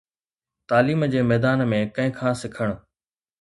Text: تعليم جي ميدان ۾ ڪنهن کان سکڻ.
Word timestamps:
تعليم 0.69 1.01
جي 1.11 1.21
ميدان 1.33 1.61
۾ 1.75 1.79
ڪنهن 1.99 2.15
کان 2.17 2.33
سکڻ. 2.41 2.67